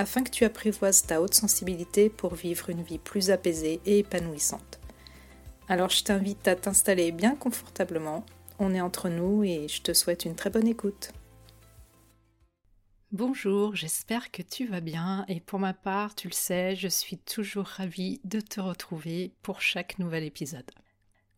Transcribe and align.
afin 0.00 0.24
que 0.24 0.30
tu 0.30 0.46
apprivoises 0.46 1.02
ta 1.02 1.20
haute 1.20 1.34
sensibilité 1.34 2.08
pour 2.08 2.34
vivre 2.34 2.70
une 2.70 2.82
vie 2.82 2.98
plus 2.98 3.30
apaisée 3.30 3.82
et 3.84 3.98
épanouissante. 3.98 4.80
Alors 5.68 5.90
je 5.90 6.02
t'invite 6.02 6.48
à 6.48 6.56
t'installer 6.56 7.12
bien 7.12 7.36
confortablement, 7.36 8.24
on 8.58 8.74
est 8.74 8.80
entre 8.80 9.10
nous 9.10 9.44
et 9.44 9.68
je 9.68 9.82
te 9.82 9.92
souhaite 9.92 10.24
une 10.24 10.34
très 10.34 10.48
bonne 10.48 10.66
écoute. 10.66 11.12
Bonjour, 13.12 13.76
j'espère 13.76 14.30
que 14.30 14.40
tu 14.40 14.66
vas 14.66 14.80
bien 14.80 15.26
et 15.28 15.40
pour 15.40 15.58
ma 15.58 15.74
part, 15.74 16.14
tu 16.14 16.28
le 16.28 16.32
sais, 16.32 16.76
je 16.76 16.88
suis 16.88 17.18
toujours 17.18 17.66
ravie 17.66 18.22
de 18.24 18.40
te 18.40 18.60
retrouver 18.60 19.34
pour 19.42 19.60
chaque 19.60 19.98
nouvel 19.98 20.24
épisode. 20.24 20.70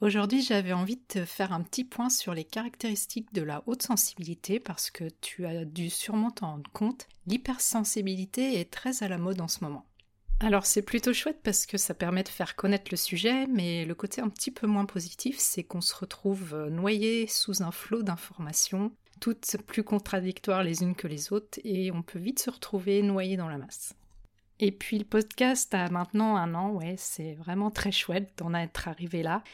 Aujourd'hui, 0.02 0.42
j'avais 0.42 0.72
envie 0.72 0.96
de 0.96 1.04
te 1.06 1.24
faire 1.24 1.52
un 1.52 1.62
petit 1.62 1.84
point 1.84 2.10
sur 2.10 2.34
les 2.34 2.42
caractéristiques 2.42 3.32
de 3.32 3.42
la 3.42 3.62
haute 3.66 3.82
sensibilité 3.82 4.58
parce 4.58 4.90
que 4.90 5.04
tu 5.20 5.46
as 5.46 5.64
dû 5.64 5.90
sûrement 5.90 6.32
t'en 6.32 6.50
rendre 6.50 6.70
compte, 6.72 7.06
l'hypersensibilité 7.28 8.58
est 8.58 8.68
très 8.68 9.04
à 9.04 9.08
la 9.08 9.16
mode 9.16 9.40
en 9.40 9.46
ce 9.46 9.62
moment. 9.62 9.86
Alors 10.40 10.66
c'est 10.66 10.82
plutôt 10.82 11.12
chouette 11.12 11.38
parce 11.44 11.66
que 11.66 11.78
ça 11.78 11.94
permet 11.94 12.24
de 12.24 12.30
faire 12.30 12.56
connaître 12.56 12.90
le 12.90 12.96
sujet, 12.96 13.46
mais 13.46 13.84
le 13.84 13.94
côté 13.94 14.20
un 14.20 14.28
petit 14.28 14.50
peu 14.50 14.66
moins 14.66 14.86
positif, 14.86 15.36
c'est 15.38 15.62
qu'on 15.62 15.80
se 15.80 15.94
retrouve 15.94 16.66
noyé 16.68 17.28
sous 17.28 17.62
un 17.62 17.70
flot 17.70 18.02
d'informations, 18.02 18.90
toutes 19.20 19.56
plus 19.68 19.84
contradictoires 19.84 20.64
les 20.64 20.82
unes 20.82 20.96
que 20.96 21.06
les 21.06 21.32
autres, 21.32 21.60
et 21.62 21.92
on 21.92 22.02
peut 22.02 22.18
vite 22.18 22.40
se 22.40 22.50
retrouver 22.50 23.04
noyé 23.04 23.36
dans 23.36 23.48
la 23.48 23.58
masse. 23.58 23.94
Et 24.58 24.72
puis 24.72 24.98
le 24.98 25.04
podcast 25.04 25.72
a 25.74 25.88
maintenant 25.90 26.34
un 26.34 26.56
an, 26.56 26.70
ouais, 26.70 26.96
c'est 26.98 27.34
vraiment 27.34 27.70
très 27.70 27.92
chouette 27.92 28.32
d'en 28.38 28.52
être 28.52 28.88
arrivé 28.88 29.22
là. 29.22 29.44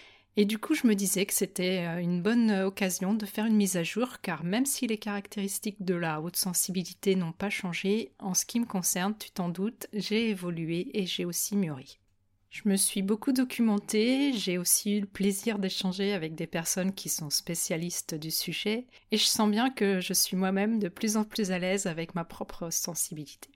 Et 0.41 0.45
du 0.45 0.61
coup, 0.61 0.77
je 0.77 0.87
me 0.87 0.95
disais 0.95 1.27
que 1.27 1.35
c'était 1.35 1.85
euh, 1.85 1.99
une 1.99 2.23
bonne 2.23 2.53
euh, 2.53 2.69
occasion 2.69 3.13
de 3.13 3.27
faire 3.27 3.47
une 3.47 3.57
mise 3.57 3.77
à 3.77 3.83
jour, 3.83 4.21
car 4.23 4.45
même 4.45 4.67
si 4.67 4.87
les 4.87 4.97
caractéristiques 4.97 5.85
de 5.85 5.95
la 5.95 6.21
haute 6.21 6.37
sensibilité 6.37 7.17
n'ont 7.17 7.33
pas 7.33 7.51
changé, 7.51 8.13
en 8.21 8.35
ce 8.35 8.47
qui 8.47 8.61
me 8.61 8.65
concerne, 8.65 9.19
tu 9.19 9.33
t'en 9.33 9.49
doutes, 9.49 9.89
j'ai 9.93 10.31
évolué 10.31 10.91
et 10.95 11.07
j'ai 11.07 11.25
aussi 11.25 11.57
mûri. 11.57 11.99
Je 12.51 12.63
me 12.67 12.77
suis 12.77 13.03
beaucoup 13.03 13.33
documentée, 13.33 14.33
j'ai 14.33 14.59
aussi 14.59 14.99
eu 14.99 15.01
le 15.01 15.07
plaisir 15.09 15.59
d'échanger 15.59 16.13
avec 16.13 16.37
des 16.37 16.47
personnes 16.47 16.95
qui 16.95 17.09
sont 17.09 17.31
spécialistes 17.31 18.15
du 18.15 18.31
sujet, 18.31 18.87
et 19.11 19.17
je 19.17 19.27
sens 19.27 19.51
bien 19.51 19.71
que 19.71 19.99
je 19.99 20.13
suis 20.13 20.37
moi-même 20.37 20.79
de 20.79 20.89
plus 20.89 21.17
en 21.17 21.25
plus 21.25 21.51
à 21.51 21.59
l'aise 21.59 21.89
avec 21.89 22.15
ma 22.15 22.25
propre 22.25 22.71
sensibilité. 22.71 23.51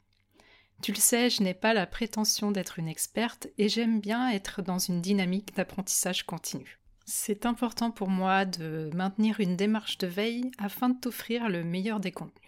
Tu 0.82 0.90
le 0.90 0.98
sais, 0.98 1.30
je 1.30 1.44
n'ai 1.44 1.54
pas 1.54 1.74
la 1.74 1.86
prétention 1.86 2.50
d'être 2.50 2.80
une 2.80 2.88
experte 2.88 3.46
et 3.56 3.68
j'aime 3.68 4.00
bien 4.00 4.28
être 4.30 4.62
dans 4.62 4.80
une 4.80 5.00
dynamique 5.00 5.54
d'apprentissage 5.54 6.24
continu. 6.24 6.80
C'est 7.06 7.46
important 7.46 7.92
pour 7.92 8.08
moi 8.08 8.44
de 8.44 8.90
maintenir 8.92 9.38
une 9.38 9.56
démarche 9.56 9.98
de 9.98 10.08
veille 10.08 10.50
afin 10.58 10.88
de 10.88 10.98
t'offrir 10.98 11.48
le 11.48 11.62
meilleur 11.62 12.00
des 12.00 12.10
contenus. 12.10 12.42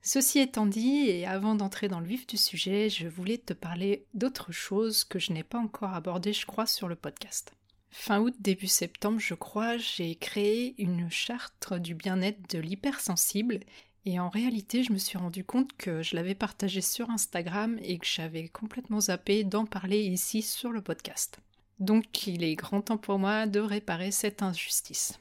Ceci 0.00 0.38
étant 0.38 0.64
dit, 0.64 1.10
et 1.10 1.26
avant 1.26 1.54
d'entrer 1.54 1.88
dans 1.88 2.00
le 2.00 2.06
vif 2.06 2.26
du 2.26 2.38
sujet, 2.38 2.88
je 2.88 3.06
voulais 3.06 3.36
te 3.36 3.52
parler 3.52 4.06
d'autre 4.14 4.50
chose 4.50 5.04
que 5.04 5.18
je 5.18 5.34
n'ai 5.34 5.42
pas 5.42 5.58
encore 5.58 5.92
abordé, 5.92 6.32
je 6.32 6.46
crois, 6.46 6.66
sur 6.66 6.88
le 6.88 6.96
podcast. 6.96 7.52
Fin 7.90 8.20
août, 8.20 8.34
début 8.38 8.66
septembre, 8.66 9.18
je 9.18 9.34
crois, 9.34 9.76
j'ai 9.76 10.14
créé 10.14 10.74
une 10.78 11.10
charte 11.10 11.74
du 11.74 11.94
bien-être 11.94 12.48
de 12.50 12.58
l'hypersensible 12.58 13.60
et 14.04 14.20
en 14.20 14.28
réalité, 14.28 14.82
je 14.82 14.92
me 14.92 14.98
suis 14.98 15.18
rendu 15.18 15.44
compte 15.44 15.72
que 15.76 16.02
je 16.02 16.16
l'avais 16.16 16.34
partagé 16.34 16.80
sur 16.80 17.10
Instagram 17.10 17.78
et 17.82 17.98
que 17.98 18.06
j'avais 18.06 18.48
complètement 18.48 19.00
zappé 19.00 19.44
d'en 19.44 19.66
parler 19.66 20.00
ici 20.00 20.42
sur 20.42 20.70
le 20.70 20.80
podcast. 20.80 21.40
Donc 21.78 22.26
il 22.26 22.42
est 22.42 22.54
grand 22.54 22.80
temps 22.80 22.96
pour 22.96 23.18
moi 23.18 23.46
de 23.46 23.60
réparer 23.60 24.10
cette 24.10 24.42
injustice. 24.42 25.18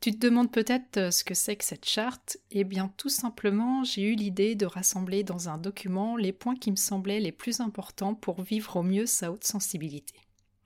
Tu 0.00 0.10
te 0.10 0.18
demandes 0.18 0.50
peut-être 0.50 0.96
euh, 0.96 1.10
ce 1.12 1.22
que 1.22 1.34
c'est 1.34 1.54
que 1.54 1.64
cette 1.64 1.84
charte? 1.84 2.36
Eh 2.50 2.64
bien 2.64 2.92
tout 2.96 3.08
simplement, 3.08 3.84
j'ai 3.84 4.02
eu 4.02 4.16
l'idée 4.16 4.56
de 4.56 4.66
rassembler 4.66 5.22
dans 5.22 5.48
un 5.48 5.58
document 5.58 6.16
les 6.16 6.32
points 6.32 6.56
qui 6.56 6.72
me 6.72 6.76
semblaient 6.76 7.20
les 7.20 7.30
plus 7.30 7.60
importants 7.60 8.14
pour 8.14 8.42
vivre 8.42 8.76
au 8.76 8.82
mieux 8.82 9.06
sa 9.06 9.30
haute 9.30 9.44
sensibilité. 9.44 10.14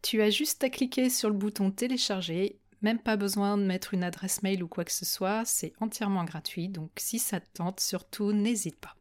Tu 0.00 0.22
as 0.22 0.30
juste 0.30 0.62
à 0.62 0.70
cliquer 0.70 1.10
sur 1.10 1.28
le 1.28 1.34
bouton 1.34 1.72
télécharger, 1.72 2.60
même 2.82 3.00
pas 3.00 3.16
besoin 3.16 3.58
de 3.58 3.64
mettre 3.64 3.94
une 3.94 4.04
adresse 4.04 4.44
mail 4.44 4.62
ou 4.62 4.68
quoi 4.68 4.84
que 4.84 4.92
ce 4.92 5.04
soit, 5.04 5.44
c'est 5.44 5.72
entièrement 5.80 6.22
gratuit, 6.22 6.68
donc 6.68 6.92
si 6.98 7.18
ça 7.18 7.40
te 7.40 7.48
tente, 7.54 7.80
surtout 7.80 8.32
n'hésite 8.32 8.78
pas. 8.78 8.94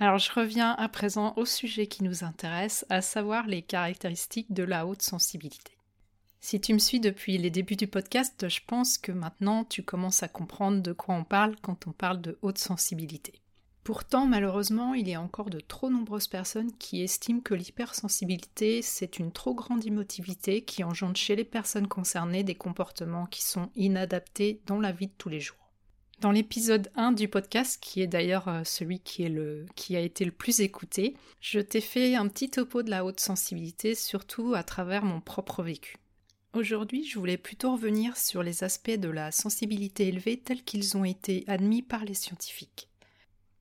Alors 0.00 0.18
je 0.18 0.30
reviens 0.32 0.76
à 0.78 0.88
présent 0.88 1.34
au 1.36 1.44
sujet 1.44 1.88
qui 1.88 2.04
nous 2.04 2.22
intéresse, 2.22 2.86
à 2.88 3.02
savoir 3.02 3.48
les 3.48 3.62
caractéristiques 3.62 4.52
de 4.52 4.62
la 4.62 4.86
haute 4.86 5.02
sensibilité. 5.02 5.72
Si 6.40 6.60
tu 6.60 6.72
me 6.72 6.78
suis 6.78 7.00
depuis 7.00 7.36
les 7.36 7.50
débuts 7.50 7.74
du 7.74 7.88
podcast, 7.88 8.48
je 8.48 8.60
pense 8.64 8.96
que 8.96 9.10
maintenant 9.10 9.64
tu 9.64 9.82
commences 9.82 10.22
à 10.22 10.28
comprendre 10.28 10.82
de 10.82 10.92
quoi 10.92 11.16
on 11.16 11.24
parle 11.24 11.56
quand 11.62 11.88
on 11.88 11.92
parle 11.92 12.20
de 12.20 12.38
haute 12.42 12.58
sensibilité. 12.58 13.32
Pourtant, 13.82 14.26
malheureusement, 14.26 14.94
il 14.94 15.08
y 15.08 15.14
a 15.14 15.20
encore 15.20 15.50
de 15.50 15.58
trop 15.58 15.90
nombreuses 15.90 16.28
personnes 16.28 16.70
qui 16.78 17.02
estiment 17.02 17.40
que 17.40 17.54
l'hypersensibilité, 17.54 18.82
c'est 18.82 19.18
une 19.18 19.32
trop 19.32 19.54
grande 19.54 19.84
émotivité 19.84 20.62
qui 20.62 20.84
engendre 20.84 21.16
chez 21.16 21.34
les 21.34 21.44
personnes 21.44 21.88
concernées 21.88 22.44
des 22.44 22.54
comportements 22.54 23.26
qui 23.26 23.42
sont 23.42 23.70
inadaptés 23.74 24.60
dans 24.66 24.78
la 24.78 24.92
vie 24.92 25.08
de 25.08 25.12
tous 25.18 25.30
les 25.30 25.40
jours. 25.40 25.57
Dans 26.20 26.32
l'épisode 26.32 26.90
1 26.96 27.12
du 27.12 27.28
podcast, 27.28 27.78
qui 27.80 28.02
est 28.02 28.08
d'ailleurs 28.08 28.48
euh, 28.48 28.62
celui 28.64 28.98
qui, 28.98 29.24
qui 29.76 29.94
a 29.94 30.00
été 30.00 30.24
le 30.24 30.32
plus 30.32 30.60
écouté, 30.60 31.14
je 31.40 31.60
t'ai 31.60 31.80
fait 31.80 32.16
un 32.16 32.26
petit 32.26 32.50
topo 32.50 32.82
de 32.82 32.90
la 32.90 33.04
haute 33.04 33.20
sensibilité, 33.20 33.94
surtout 33.94 34.54
à 34.54 34.64
travers 34.64 35.04
mon 35.04 35.20
propre 35.20 35.62
vécu. 35.62 35.96
Aujourd'hui, 36.54 37.04
je 37.04 37.20
voulais 37.20 37.36
plutôt 37.36 37.70
revenir 37.72 38.16
sur 38.16 38.42
les 38.42 38.64
aspects 38.64 38.90
de 38.90 39.08
la 39.08 39.30
sensibilité 39.30 40.08
élevée 40.08 40.40
tels 40.40 40.64
qu'ils 40.64 40.96
ont 40.96 41.04
été 41.04 41.44
admis 41.46 41.82
par 41.82 42.04
les 42.04 42.14
scientifiques. 42.14 42.88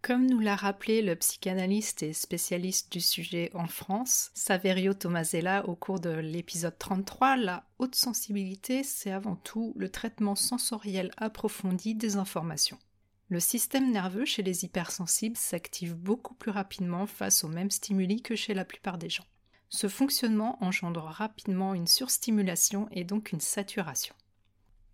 Comme 0.07 0.25
nous 0.25 0.39
l'a 0.39 0.55
rappelé 0.55 1.01
le 1.01 1.17
psychanalyste 1.17 2.01
et 2.01 2.13
spécialiste 2.13 2.93
du 2.93 3.01
sujet 3.01 3.51
en 3.53 3.67
France, 3.67 4.31
Saverio 4.35 4.93
Tomasella 4.93 5.67
au 5.67 5.75
cours 5.75 5.99
de 5.99 6.11
l'épisode 6.11 6.77
33, 6.79 7.35
la 7.35 7.65
haute 7.77 7.95
sensibilité, 7.95 8.83
c'est 8.83 9.11
avant 9.11 9.35
tout 9.35 9.73
le 9.75 9.89
traitement 9.89 10.35
sensoriel 10.35 11.11
approfondi 11.17 11.93
des 11.93 12.15
informations. 12.15 12.79
Le 13.27 13.41
système 13.41 13.91
nerveux 13.91 14.23
chez 14.23 14.43
les 14.43 14.63
hypersensibles 14.63 15.35
s'active 15.35 15.93
beaucoup 15.93 16.35
plus 16.35 16.51
rapidement 16.51 17.05
face 17.05 17.43
aux 17.43 17.49
mêmes 17.49 17.69
stimuli 17.69 18.21
que 18.21 18.37
chez 18.37 18.53
la 18.53 18.63
plupart 18.63 18.97
des 18.97 19.09
gens. 19.09 19.27
Ce 19.67 19.89
fonctionnement 19.89 20.57
engendre 20.63 21.03
rapidement 21.03 21.73
une 21.73 21.85
surstimulation 21.85 22.87
et 22.93 23.03
donc 23.03 23.33
une 23.33 23.41
saturation. 23.41 24.15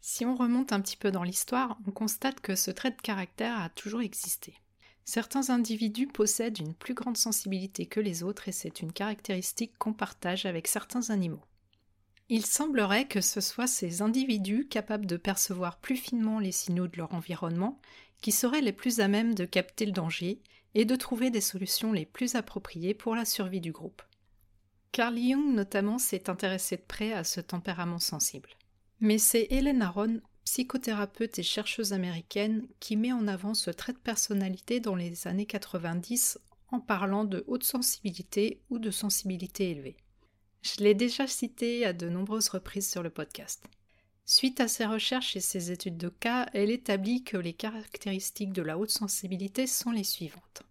Si 0.01 0.25
on 0.25 0.35
remonte 0.35 0.73
un 0.73 0.81
petit 0.81 0.97
peu 0.97 1.11
dans 1.11 1.21
l'histoire, 1.21 1.77
on 1.85 1.91
constate 1.91 2.39
que 2.39 2.55
ce 2.55 2.71
trait 2.71 2.89
de 2.89 2.99
caractère 2.99 3.61
a 3.61 3.69
toujours 3.69 4.01
existé. 4.01 4.55
Certains 5.05 5.49
individus 5.49 6.07
possèdent 6.07 6.59
une 6.59 6.73
plus 6.73 6.93
grande 6.93 7.17
sensibilité 7.17 7.85
que 7.85 7.99
les 7.99 8.23
autres 8.23 8.47
et 8.47 8.53
c'est 8.53 8.81
une 8.81 8.93
caractéristique 8.93 9.77
qu'on 9.77 9.93
partage 9.93 10.45
avec 10.45 10.67
certains 10.67 11.09
animaux. 11.09 11.43
Il 12.29 12.45
semblerait 12.45 13.07
que 13.07 13.21
ce 13.21 13.41
soit 13.41 13.67
ces 13.67 14.01
individus 14.01 14.67
capables 14.67 15.05
de 15.05 15.17
percevoir 15.17 15.77
plus 15.77 15.97
finement 15.97 16.39
les 16.39 16.53
signaux 16.53 16.87
de 16.87 16.97
leur 16.97 17.13
environnement 17.13 17.79
qui 18.21 18.31
seraient 18.31 18.61
les 18.61 18.71
plus 18.71 19.01
à 19.01 19.09
même 19.09 19.35
de 19.35 19.45
capter 19.45 19.85
le 19.85 19.91
danger 19.91 20.41
et 20.73 20.85
de 20.85 20.95
trouver 20.95 21.29
des 21.29 21.41
solutions 21.41 21.91
les 21.91 22.05
plus 22.05 22.35
appropriées 22.35 22.93
pour 22.93 23.15
la 23.15 23.25
survie 23.25 23.61
du 23.61 23.71
groupe. 23.71 24.01
Carl 24.93 25.17
Jung 25.17 25.53
notamment 25.53 25.99
s'est 25.99 26.29
intéressé 26.29 26.77
de 26.77 26.83
près 26.87 27.13
à 27.13 27.23
ce 27.23 27.41
tempérament 27.41 27.99
sensible. 27.99 28.49
Mais 29.01 29.17
c'est 29.17 29.47
Hélène 29.49 29.81
Aron 29.81 30.21
psychothérapeute 30.45 31.39
et 31.39 31.43
chercheuse 31.43 31.93
américaine 31.93 32.67
qui 32.79 32.95
met 32.95 33.11
en 33.11 33.27
avant 33.27 33.53
ce 33.53 33.71
trait 33.71 33.93
de 33.93 33.97
personnalité 33.97 34.79
dans 34.79 34.95
les 34.95 35.27
années 35.27 35.45
90 35.45 36.39
en 36.69 36.79
parlant 36.79 37.23
de 37.23 37.43
haute 37.47 37.63
sensibilité 37.63 38.61
ou 38.69 38.79
de 38.79 38.91
sensibilité 38.91 39.71
élevée. 39.71 39.97
Je 40.61 40.83
l'ai 40.83 40.93
déjà 40.93 41.27
cité 41.27 41.85
à 41.85 41.93
de 41.93 42.09
nombreuses 42.09 42.49
reprises 42.49 42.89
sur 42.89 43.03
le 43.03 43.09
podcast. 43.09 43.63
Suite 44.25 44.61
à 44.61 44.69
ses 44.69 44.85
recherches 44.85 45.35
et 45.35 45.41
ses 45.41 45.71
études 45.71 45.97
de 45.97 46.07
cas, 46.07 46.47
elle 46.53 46.71
établit 46.71 47.23
que 47.23 47.37
les 47.37 47.53
caractéristiques 47.53 48.53
de 48.53 48.61
la 48.61 48.77
haute 48.77 48.89
sensibilité 48.89 49.67
sont 49.67 49.91
les 49.91 50.05
suivantes. 50.05 50.63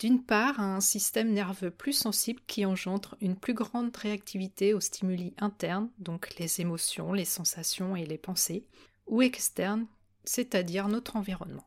D'une 0.00 0.24
part, 0.24 0.60
un 0.60 0.80
système 0.80 1.30
nerveux 1.30 1.70
plus 1.70 1.92
sensible 1.92 2.40
qui 2.46 2.64
engendre 2.64 3.18
une 3.20 3.36
plus 3.36 3.52
grande 3.52 3.94
réactivité 3.94 4.72
aux 4.72 4.80
stimuli 4.80 5.34
internes, 5.36 5.90
donc 5.98 6.38
les 6.38 6.62
émotions, 6.62 7.12
les 7.12 7.26
sensations 7.26 7.94
et 7.94 8.06
les 8.06 8.16
pensées, 8.16 8.64
ou 9.06 9.20
externes, 9.20 9.86
c'est-à-dire 10.24 10.88
notre 10.88 11.16
environnement. 11.16 11.66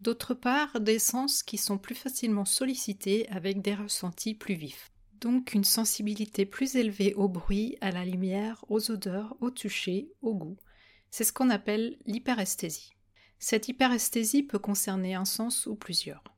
D'autre 0.00 0.34
part, 0.34 0.78
des 0.78 0.98
sens 0.98 1.42
qui 1.42 1.56
sont 1.56 1.78
plus 1.78 1.94
facilement 1.94 2.44
sollicités 2.44 3.26
avec 3.30 3.62
des 3.62 3.74
ressentis 3.74 4.34
plus 4.34 4.56
vifs. 4.56 4.92
Donc 5.22 5.54
une 5.54 5.64
sensibilité 5.64 6.44
plus 6.44 6.76
élevée 6.76 7.14
au 7.14 7.28
bruit, 7.28 7.78
à 7.80 7.92
la 7.92 8.04
lumière, 8.04 8.62
aux 8.68 8.90
odeurs, 8.90 9.36
au 9.40 9.50
toucher, 9.50 10.12
au 10.20 10.34
goût. 10.34 10.58
C'est 11.10 11.24
ce 11.24 11.32
qu'on 11.32 11.48
appelle 11.48 11.96
l'hyperesthésie. 12.04 12.92
Cette 13.38 13.68
hyperesthésie 13.68 14.42
peut 14.42 14.58
concerner 14.58 15.14
un 15.14 15.24
sens 15.24 15.64
ou 15.64 15.76
plusieurs. 15.76 16.33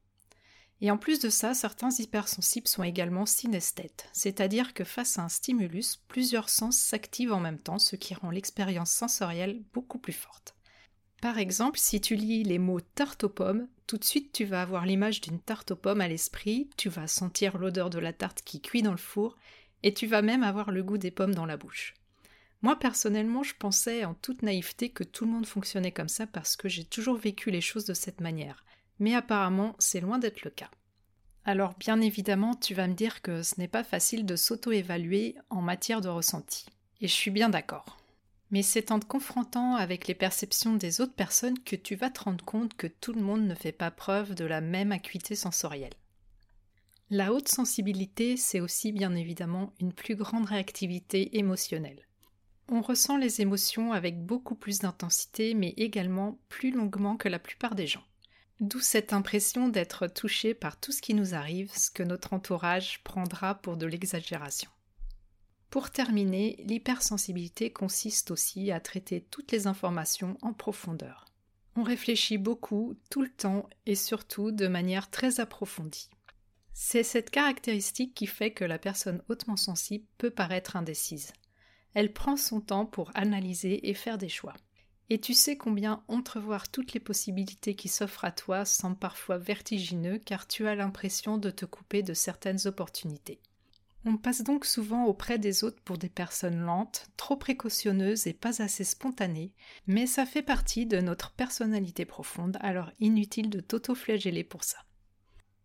Et 0.82 0.90
en 0.90 0.98
plus 0.98 1.20
de 1.20 1.30
ça, 1.30 1.54
certains 1.54 1.90
hypersensibles 1.90 2.68
sont 2.68 2.82
également 2.82 3.24
synesthètes, 3.24 4.08
c'est-à-dire 4.12 4.74
que 4.74 4.84
face 4.84 5.18
à 5.18 5.22
un 5.22 5.28
stimulus, 5.30 6.02
plusieurs 6.08 6.50
sens 6.50 6.76
s'activent 6.76 7.32
en 7.32 7.40
même 7.40 7.58
temps, 7.58 7.78
ce 7.78 7.96
qui 7.96 8.14
rend 8.14 8.30
l'expérience 8.30 8.90
sensorielle 8.90 9.62
beaucoup 9.72 9.98
plus 9.98 10.12
forte. 10.12 10.54
Par 11.22 11.38
exemple, 11.38 11.78
si 11.78 12.02
tu 12.02 12.14
lis 12.14 12.44
les 12.44 12.58
mots 12.58 12.80
tarte 12.80 13.24
aux 13.24 13.30
pommes, 13.30 13.68
tout 13.86 13.96
de 13.96 14.04
suite 14.04 14.32
tu 14.32 14.44
vas 14.44 14.60
avoir 14.60 14.84
l'image 14.84 15.22
d'une 15.22 15.40
tarte 15.40 15.70
aux 15.70 15.76
pommes 15.76 16.02
à 16.02 16.08
l'esprit, 16.08 16.68
tu 16.76 16.90
vas 16.90 17.06
sentir 17.06 17.56
l'odeur 17.56 17.88
de 17.88 17.98
la 17.98 18.12
tarte 18.12 18.42
qui 18.42 18.60
cuit 18.60 18.82
dans 18.82 18.90
le 18.90 18.98
four, 18.98 19.38
et 19.82 19.94
tu 19.94 20.06
vas 20.06 20.20
même 20.20 20.42
avoir 20.42 20.70
le 20.70 20.82
goût 20.82 20.98
des 20.98 21.10
pommes 21.10 21.34
dans 21.34 21.46
la 21.46 21.56
bouche. 21.56 21.94
Moi 22.60 22.78
personnellement, 22.78 23.42
je 23.42 23.54
pensais 23.58 24.04
en 24.04 24.12
toute 24.12 24.42
naïveté 24.42 24.90
que 24.90 25.04
tout 25.04 25.24
le 25.24 25.30
monde 25.30 25.46
fonctionnait 25.46 25.92
comme 25.92 26.08
ça 26.08 26.26
parce 26.26 26.54
que 26.54 26.68
j'ai 26.68 26.84
toujours 26.84 27.16
vécu 27.16 27.50
les 27.50 27.60
choses 27.62 27.86
de 27.86 27.94
cette 27.94 28.20
manière 28.20 28.62
mais 28.98 29.14
apparemment 29.14 29.74
c'est 29.78 30.00
loin 30.00 30.18
d'être 30.18 30.42
le 30.44 30.50
cas. 30.50 30.70
Alors 31.44 31.74
bien 31.78 32.00
évidemment, 32.00 32.54
tu 32.54 32.74
vas 32.74 32.88
me 32.88 32.94
dire 32.94 33.22
que 33.22 33.42
ce 33.42 33.54
n'est 33.58 33.68
pas 33.68 33.84
facile 33.84 34.26
de 34.26 34.34
s'auto-évaluer 34.34 35.36
en 35.48 35.62
matière 35.62 36.00
de 36.00 36.08
ressenti. 36.08 36.66
Et 37.00 37.08
je 37.08 37.12
suis 37.12 37.30
bien 37.30 37.48
d'accord. 37.48 37.98
Mais 38.50 38.62
c'est 38.62 38.90
en 38.90 38.98
te 38.98 39.06
confrontant 39.06 39.76
avec 39.76 40.06
les 40.06 40.14
perceptions 40.14 40.74
des 40.74 41.00
autres 41.00 41.14
personnes 41.14 41.58
que 41.58 41.76
tu 41.76 41.94
vas 41.94 42.10
te 42.10 42.20
rendre 42.20 42.44
compte 42.44 42.74
que 42.74 42.86
tout 42.86 43.12
le 43.12 43.20
monde 43.20 43.46
ne 43.46 43.54
fait 43.54 43.72
pas 43.72 43.90
preuve 43.90 44.34
de 44.34 44.44
la 44.44 44.60
même 44.60 44.92
acuité 44.92 45.34
sensorielle. 45.34 45.94
La 47.10 47.32
haute 47.32 47.48
sensibilité, 47.48 48.36
c'est 48.36 48.60
aussi 48.60 48.90
bien 48.90 49.14
évidemment 49.14 49.72
une 49.80 49.92
plus 49.92 50.16
grande 50.16 50.46
réactivité 50.46 51.38
émotionnelle. 51.38 52.06
On 52.68 52.80
ressent 52.80 53.16
les 53.16 53.40
émotions 53.40 53.92
avec 53.92 54.24
beaucoup 54.24 54.56
plus 54.56 54.80
d'intensité, 54.80 55.54
mais 55.54 55.74
également 55.76 56.40
plus 56.48 56.72
longuement 56.72 57.16
que 57.16 57.28
la 57.28 57.38
plupart 57.38 57.76
des 57.76 57.86
gens. 57.86 58.02
D'où 58.60 58.80
cette 58.80 59.12
impression 59.12 59.68
d'être 59.68 60.06
touché 60.06 60.54
par 60.54 60.80
tout 60.80 60.90
ce 60.90 61.02
qui 61.02 61.12
nous 61.12 61.34
arrive, 61.34 61.70
ce 61.76 61.90
que 61.90 62.02
notre 62.02 62.32
entourage 62.32 63.02
prendra 63.04 63.54
pour 63.54 63.76
de 63.76 63.84
l'exagération. 63.84 64.70
Pour 65.68 65.90
terminer, 65.90 66.56
l'hypersensibilité 66.64 67.70
consiste 67.70 68.30
aussi 68.30 68.70
à 68.70 68.80
traiter 68.80 69.20
toutes 69.20 69.52
les 69.52 69.66
informations 69.66 70.38
en 70.40 70.54
profondeur. 70.54 71.26
On 71.76 71.82
réfléchit 71.82 72.38
beaucoup, 72.38 72.96
tout 73.10 73.20
le 73.20 73.28
temps 73.28 73.68
et 73.84 73.94
surtout 73.94 74.52
de 74.52 74.68
manière 74.68 75.10
très 75.10 75.40
approfondie. 75.40 76.08
C'est 76.72 77.02
cette 77.02 77.28
caractéristique 77.28 78.14
qui 78.14 78.26
fait 78.26 78.52
que 78.52 78.64
la 78.64 78.78
personne 78.78 79.22
hautement 79.28 79.56
sensible 79.56 80.06
peut 80.16 80.30
paraître 80.30 80.76
indécise. 80.76 81.32
Elle 81.92 82.12
prend 82.12 82.36
son 82.36 82.62
temps 82.62 82.86
pour 82.86 83.10
analyser 83.14 83.88
et 83.88 83.94
faire 83.94 84.16
des 84.16 84.28
choix. 84.30 84.54
Et 85.08 85.20
tu 85.20 85.34
sais 85.34 85.56
combien 85.56 86.02
entrevoir 86.08 86.68
toutes 86.68 86.92
les 86.92 87.00
possibilités 87.00 87.76
qui 87.76 87.88
s'offrent 87.88 88.24
à 88.24 88.32
toi 88.32 88.64
semble 88.64 88.96
parfois 88.96 89.38
vertigineux 89.38 90.18
car 90.18 90.48
tu 90.48 90.66
as 90.66 90.74
l'impression 90.74 91.38
de 91.38 91.50
te 91.50 91.64
couper 91.64 92.02
de 92.02 92.12
certaines 92.12 92.66
opportunités. 92.66 93.40
On 94.04 94.16
passe 94.16 94.42
donc 94.42 94.64
souvent 94.64 95.04
auprès 95.04 95.38
des 95.38 95.64
autres 95.64 95.80
pour 95.84 95.98
des 95.98 96.08
personnes 96.08 96.60
lentes, 96.60 97.06
trop 97.16 97.36
précautionneuses 97.36 98.26
et 98.26 98.32
pas 98.32 98.62
assez 98.62 98.84
spontanées, 98.84 99.52
mais 99.86 100.06
ça 100.06 100.26
fait 100.26 100.42
partie 100.42 100.86
de 100.86 101.00
notre 101.00 101.32
personnalité 101.32 102.04
profonde, 102.04 102.56
alors 102.60 102.90
inutile 103.00 103.50
de 103.50 103.60
t'auto-flageller 103.60 104.44
pour 104.44 104.62
ça. 104.62 104.78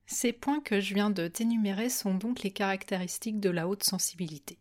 Ces 0.07 0.33
points 0.33 0.59
que 0.59 0.79
je 0.79 0.93
viens 0.93 1.11
de 1.11 1.27
t'énumérer 1.27 1.89
sont 1.89 2.15
donc 2.15 2.41
les 2.41 2.51
caractéristiques 2.51 3.39
de 3.39 3.49
la 3.49 3.67
haute 3.67 3.83
sensibilité 3.83 4.57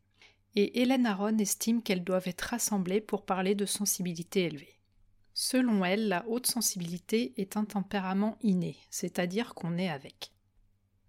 et 0.56 0.80
Hélène 0.80 1.06
Aron 1.06 1.38
estime 1.38 1.82
qu'elles 1.82 2.04
doivent 2.04 2.28
être 2.28 2.42
rassemblées 2.42 3.00
pour 3.00 3.24
parler 3.24 3.54
de 3.54 3.66
sensibilité 3.66 4.44
élevée. 4.44 4.78
Selon 5.34 5.84
elle, 5.84 6.08
la 6.08 6.24
haute 6.28 6.46
sensibilité 6.46 7.32
est 7.36 7.56
un 7.56 7.64
tempérament 7.64 8.36
inné, 8.42 8.76
c'est-à-dire 8.90 9.54
qu'on 9.54 9.78
est 9.78 9.88
avec. 9.88 10.32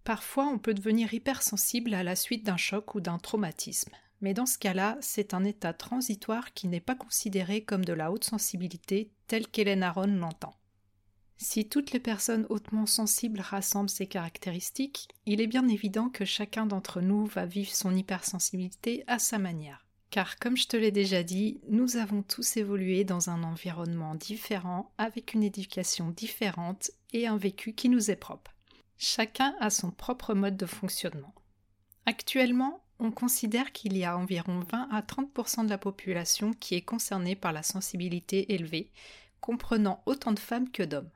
Parfois, 0.03 0.47
on 0.47 0.57
peut 0.57 0.73
devenir 0.73 1.13
hypersensible 1.13 1.93
à 1.93 2.03
la 2.03 2.15
suite 2.15 2.45
d'un 2.45 2.57
choc 2.57 2.95
ou 2.95 3.01
d'un 3.01 3.17
traumatisme, 3.17 3.91
mais 4.21 4.33
dans 4.33 4.45
ce 4.45 4.57
cas-là, 4.57 4.97
c'est 5.01 5.33
un 5.33 5.43
état 5.43 5.73
transitoire 5.73 6.53
qui 6.53 6.67
n'est 6.67 6.79
pas 6.79 6.95
considéré 6.95 7.63
comme 7.63 7.85
de 7.85 7.93
la 7.93 8.11
haute 8.11 8.23
sensibilité 8.23 9.11
telle 9.27 9.47
qu'Hélène 9.47 9.83
Aron 9.83 10.07
l'entend. 10.07 10.53
Si 11.43 11.67
toutes 11.67 11.91
les 11.91 11.99
personnes 11.99 12.45
hautement 12.49 12.85
sensibles 12.85 13.41
rassemblent 13.41 13.89
ces 13.89 14.05
caractéristiques, 14.05 15.07
il 15.25 15.41
est 15.41 15.47
bien 15.47 15.67
évident 15.67 16.07
que 16.07 16.23
chacun 16.23 16.67
d'entre 16.67 17.01
nous 17.01 17.25
va 17.25 17.47
vivre 17.47 17.73
son 17.73 17.95
hypersensibilité 17.95 19.03
à 19.07 19.17
sa 19.17 19.39
manière. 19.39 19.87
Car 20.11 20.37
comme 20.37 20.55
je 20.55 20.67
te 20.67 20.77
l'ai 20.77 20.91
déjà 20.91 21.23
dit, 21.23 21.59
nous 21.67 21.97
avons 21.97 22.21
tous 22.21 22.57
évolué 22.57 23.05
dans 23.05 23.31
un 23.31 23.41
environnement 23.41 24.13
différent, 24.13 24.93
avec 24.99 25.33
une 25.33 25.41
éducation 25.41 26.11
différente 26.11 26.91
et 27.11 27.25
un 27.25 27.37
vécu 27.37 27.73
qui 27.73 27.89
nous 27.89 28.11
est 28.11 28.15
propre. 28.15 28.53
Chacun 28.99 29.55
a 29.59 29.71
son 29.71 29.89
propre 29.89 30.35
mode 30.35 30.57
de 30.57 30.67
fonctionnement. 30.67 31.33
Actuellement, 32.05 32.83
on 32.99 33.09
considère 33.09 33.71
qu'il 33.71 33.97
y 33.97 34.05
a 34.05 34.15
environ 34.15 34.59
20 34.59 34.89
à 34.91 35.01
30% 35.01 35.65
de 35.65 35.71
la 35.71 35.79
population 35.79 36.53
qui 36.53 36.75
est 36.75 36.83
concernée 36.83 37.35
par 37.35 37.51
la 37.51 37.63
sensibilité 37.63 38.53
élevée, 38.53 38.91
comprenant 39.39 40.03
autant 40.05 40.33
de 40.33 40.39
femmes 40.39 40.69
que 40.69 40.83
d'hommes. 40.83 41.09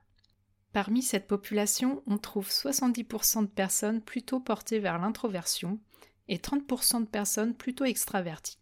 Parmi 0.76 1.02
cette 1.02 1.28
population, 1.28 2.04
on 2.06 2.18
trouve 2.18 2.50
70% 2.50 3.44
de 3.44 3.48
personnes 3.48 4.02
plutôt 4.02 4.42
portées 4.42 4.80
vers 4.80 5.00
l'introversion 5.00 5.80
et 6.28 6.36
30% 6.36 7.00
de 7.00 7.06
personnes 7.06 7.56
plutôt 7.56 7.86
extraverties. 7.86 8.58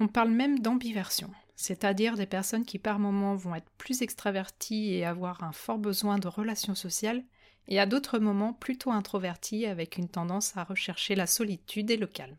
On 0.00 0.08
parle 0.08 0.30
même 0.30 0.60
d'ambiversion, 0.60 1.30
c'est-à-dire 1.54 2.16
des 2.16 2.24
personnes 2.24 2.64
qui 2.64 2.78
par 2.78 2.98
moments 2.98 3.36
vont 3.36 3.54
être 3.54 3.68
plus 3.76 4.00
extraverties 4.00 4.94
et 4.94 5.04
avoir 5.04 5.44
un 5.44 5.52
fort 5.52 5.76
besoin 5.76 6.18
de 6.18 6.26
relations 6.26 6.74
sociales, 6.74 7.22
et 7.68 7.78
à 7.78 7.84
d'autres 7.84 8.18
moments 8.18 8.54
plutôt 8.54 8.90
introverties 8.90 9.66
avec 9.66 9.98
une 9.98 10.08
tendance 10.08 10.56
à 10.56 10.64
rechercher 10.64 11.14
la 11.16 11.26
solitude 11.26 11.90
et 11.90 11.98
le 11.98 12.06
calme. 12.06 12.38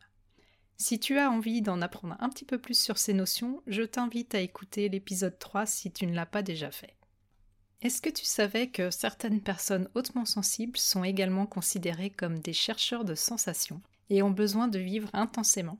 Si 0.77 0.99
tu 0.99 1.19
as 1.19 1.29
envie 1.29 1.61
d'en 1.61 1.83
apprendre 1.83 2.17
un 2.19 2.29
petit 2.29 2.45
peu 2.45 2.57
plus 2.57 2.79
sur 2.81 2.97
ces 2.97 3.13
notions, 3.13 3.61
je 3.67 3.83
t'invite 3.83 4.33
à 4.33 4.41
écouter 4.41 4.89
l'épisode 4.89 5.37
3 5.37 5.67
si 5.67 5.91
tu 5.91 6.07
ne 6.07 6.15
l'as 6.15 6.25
pas 6.25 6.41
déjà 6.41 6.71
fait. 6.71 6.96
Est-ce 7.83 8.01
que 8.01 8.09
tu 8.09 8.25
savais 8.25 8.67
que 8.67 8.89
certaines 8.89 9.39
personnes 9.39 9.87
hautement 9.93 10.25
sensibles 10.25 10.77
sont 10.77 11.03
également 11.03 11.45
considérées 11.45 12.09
comme 12.09 12.39
des 12.39 12.53
chercheurs 12.53 13.05
de 13.05 13.13
sensations 13.13 13.81
et 14.09 14.23
ont 14.23 14.31
besoin 14.31 14.67
de 14.67 14.79
vivre 14.79 15.09
intensément? 15.13 15.77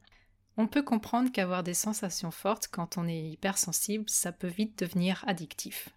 On 0.57 0.67
peut 0.67 0.83
comprendre 0.83 1.31
qu'avoir 1.31 1.63
des 1.63 1.73
sensations 1.73 2.31
fortes 2.31 2.67
quand 2.71 2.97
on 2.99 3.07
est 3.07 3.29
hypersensible, 3.29 4.05
ça 4.07 4.31
peut 4.31 4.47
vite 4.47 4.77
devenir 4.77 5.23
addictif. 5.27 5.89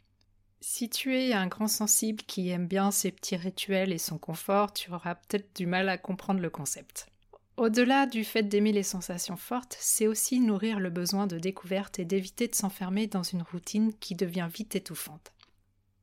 Si 0.63 0.89
tu 0.89 1.17
es 1.17 1.35
un 1.35 1.47
grand 1.47 1.69
sensible 1.69 2.23
qui 2.27 2.49
aime 2.49 2.67
bien 2.67 2.91
ses 2.91 3.11
petits 3.11 3.37
rituels 3.37 3.93
et 3.93 3.99
son 3.99 4.19
confort, 4.19 4.73
tu 4.73 4.93
auras 4.93 5.15
peut-être 5.15 5.55
du 5.55 5.67
mal 5.67 5.89
à 5.91 5.99
comprendre 5.99 6.41
le 6.41 6.51
concept. 6.51 7.09
Au-delà 7.57 8.07
du 8.07 8.25
fait 8.25 8.43
d'aimer 8.43 8.73
les 8.73 8.83
sensations 8.83 9.37
fortes, 9.37 9.77
c'est 9.81 10.07
aussi 10.07 10.41
nourrir 10.41 10.81
le 10.81 10.89
besoin 10.89 11.27
de 11.27 11.39
découverte 11.39 11.99
et 11.99 12.07
d'éviter 12.07 12.49
de 12.49 12.55
s'enfermer 12.55 13.07
dans 13.07 13.23
une 13.23 13.43
routine 13.43 13.93
qui 14.01 14.15
devient 14.15 14.49
vite 14.51 14.77
étouffante. 14.77 15.33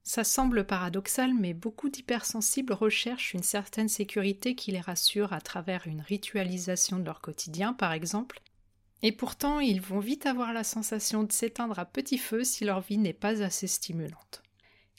Ça 0.08 0.24
semble 0.24 0.64
paradoxal, 0.64 1.34
mais 1.34 1.54
beaucoup 1.54 1.90
d'hypersensibles 1.90 2.72
recherchent 2.72 3.34
une 3.34 3.44
certaine 3.44 3.90
sécurité 3.90 4.56
qui 4.56 4.72
les 4.72 4.80
rassure 4.80 5.34
à 5.34 5.42
travers 5.42 5.86
une 5.86 6.00
ritualisation 6.00 6.98
de 6.98 7.04
leur 7.04 7.20
quotidien, 7.20 7.74
par 7.74 7.92
exemple, 7.92 8.40
et 9.02 9.12
pourtant 9.12 9.60
ils 9.60 9.82
vont 9.82 10.00
vite 10.00 10.26
avoir 10.26 10.54
la 10.54 10.64
sensation 10.64 11.24
de 11.24 11.34
s'éteindre 11.34 11.78
à 11.78 11.84
petit 11.84 12.18
feu 12.18 12.46
si 12.46 12.64
leur 12.64 12.80
vie 12.80 12.98
n'est 12.98 13.12
pas 13.12 13.44
assez 13.44 13.68
stimulante. 13.68 14.44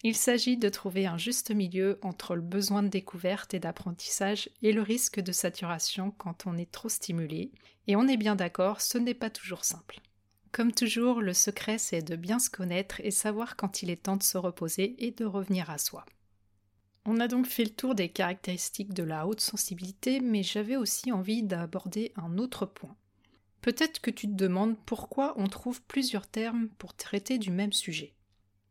Il 0.05 0.15
s'agit 0.15 0.59
de 0.59 0.69
trouver 0.69 1.07
un 1.07 1.17
juste 1.17 1.53
milieu 1.53 1.99
entre 2.03 2.37
le 2.37 2.43
besoin 2.43 2.83
de 2.83 2.89
découverte 2.89 3.55
et 3.55 3.61
d'apprentissage 3.61 4.51
et 4.61 4.75
le 4.75 4.83
risque 4.83 5.21
de 5.21 5.33
saturation 5.33 6.11
quand 6.19 6.47
on 6.47 6.59
est 6.59 6.71
trop 6.71 6.91
stimulé, 6.91 7.51
et 7.87 7.97
on 7.97 8.07
est 8.09 8.19
bien 8.19 8.37
d'accord, 8.37 8.83
ce 8.83 8.99
n'est 8.99 9.15
pas 9.15 9.31
toujours 9.31 9.65
simple. 9.65 10.03
Comme 10.53 10.73
toujours, 10.73 11.21
le 11.21 11.35
secret 11.35 11.79
c'est 11.79 12.03
de 12.03 12.17
bien 12.17 12.39
se 12.39 12.51
connaître 12.51 13.01
et 13.05 13.11
savoir 13.11 13.57
quand 13.57 13.83
il 13.83 13.91
est 13.91 14.03
temps 14.03 14.17
de 14.17 14.23
se 14.23 14.39
reposer 14.39 14.95
et 14.99 15.11
de 15.11 15.25
revenir 15.25 15.71
à 15.71 15.79
soi. 15.79 16.05
On 17.05 17.21
a 17.21 17.29
donc 17.29 17.47
fait 17.47 17.65
le 17.65 17.71
tour 17.71 17.95
des 17.95 18.09
caractéristiques 18.09 18.93
de 18.93 19.03
la 19.03 19.27
haute 19.27 19.41
sensibilité, 19.41 20.21
mais 20.21 20.43
j'avais 20.43 20.77
aussi 20.77 21.11
envie 21.11 21.43
d'aborder 21.43 22.13
un 22.17 22.37
autre 22.39 22.67
point. 22.67 22.97
Peut-être 23.63 24.01
que 24.01 24.11
tu 24.11 24.27
te 24.27 24.35
demandes 24.35 24.77
pourquoi 24.87 25.35
on 25.37 25.47
trouve 25.47 25.83
plusieurs 25.83 26.27
termes 26.27 26.69
pour 26.79 26.95
traiter 26.95 27.39
du 27.39 27.51
même 27.51 27.73
sujet. 27.73 28.15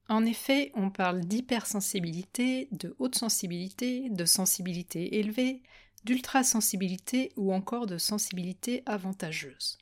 En 0.10 0.26
effet, 0.26 0.72
on 0.76 0.90
parle 0.90 1.22
d'hypersensibilité, 1.22 2.70
de 2.72 2.96
haute 3.00 3.16
sensibilité, 3.16 4.10
de 4.10 4.26
sensibilité 4.26 5.20
élevée, 5.20 5.62
d'ultrasensibilité 6.06 7.34
ou 7.36 7.54
encore 7.54 7.88
de 7.88 7.98
sensibilité 7.98 8.84
avantageuse. 8.86 9.78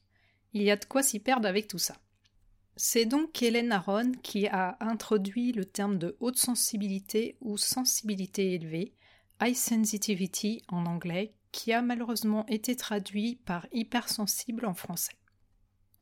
Il 0.56 0.62
y 0.62 0.72
a 0.72 0.78
de 0.78 0.86
quoi 0.86 1.04
s'y 1.04 1.20
perdre 1.20 1.50
avec 1.50 1.68
tout 1.68 1.78
ça. 1.78 1.98
C'est 2.78 3.04
donc 3.04 3.44
Hélène 3.44 3.74
Aron 3.74 4.14
qui 4.24 4.48
a 4.48 4.78
introduit 4.80 5.52
le 5.52 5.66
terme 5.66 5.98
de 5.98 6.16
haute 6.22 6.38
sensibilité 6.38 7.36
ou 7.42 7.58
sensibilité 7.58 8.54
élevée, 8.54 8.94
high 9.42 9.54
sensitivity 9.54 10.64
en 10.70 10.86
anglais, 10.86 11.34
qui 11.52 11.74
a 11.74 11.82
malheureusement 11.82 12.46
été 12.48 12.78
traduit 12.78 13.36
par 13.46 13.68
hypersensible 13.74 14.66
en 14.66 14.74
français. 14.74 15.18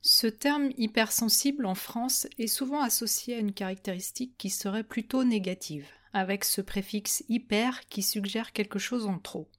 Ce 0.02 0.28
terme 0.28 0.70
hypersensible 0.78 1.66
en 1.66 1.76
France 1.76 2.28
est 2.38 2.46
souvent 2.46 2.82
associé 2.82 3.34
à 3.36 3.40
une 3.40 3.54
caractéristique 3.54 4.38
qui 4.38 4.52
serait 4.52 4.84
plutôt 4.84 5.24
négative, 5.24 5.88
avec 6.14 6.44
ce 6.44 6.62
préfixe 6.62 7.24
hyper 7.28 7.88
qui 7.88 8.04
suggère 8.04 8.52
quelque 8.52 8.78
chose 8.78 9.08
en 9.08 9.18
trop. 9.18 9.50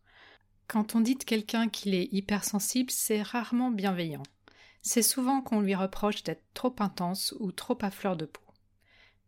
Quand 0.68 0.94
on 0.94 1.00
dit 1.00 1.16
de 1.16 1.24
quelqu'un 1.24 1.68
qu'il 1.68 1.94
est 1.94 2.08
hypersensible, 2.12 2.92
c'est 2.92 3.22
rarement 3.22 3.72
bienveillant. 3.72 4.22
C'est 4.86 5.02
souvent 5.02 5.40
qu'on 5.40 5.62
lui 5.62 5.74
reproche 5.74 6.22
d'être 6.24 6.44
trop 6.52 6.76
intense 6.78 7.34
ou 7.40 7.52
trop 7.52 7.78
à 7.80 7.90
fleur 7.90 8.18
de 8.18 8.26
peau. 8.26 8.42